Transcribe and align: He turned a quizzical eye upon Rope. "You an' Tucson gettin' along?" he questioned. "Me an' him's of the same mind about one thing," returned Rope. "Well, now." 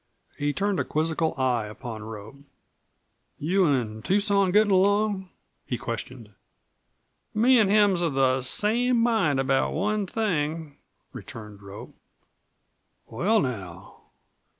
He 0.35 0.51
turned 0.51 0.79
a 0.79 0.83
quizzical 0.83 1.35
eye 1.39 1.65
upon 1.67 2.01
Rope. 2.01 2.37
"You 3.37 3.67
an' 3.67 4.01
Tucson 4.01 4.49
gettin' 4.51 4.71
along?" 4.71 5.29
he 5.67 5.77
questioned. 5.77 6.33
"Me 7.35 7.59
an' 7.59 7.69
him's 7.69 8.01
of 8.01 8.13
the 8.15 8.41
same 8.41 8.97
mind 8.97 9.39
about 9.39 9.73
one 9.73 10.07
thing," 10.07 10.75
returned 11.13 11.61
Rope. 11.61 11.93
"Well, 13.07 13.41
now." 13.41 14.01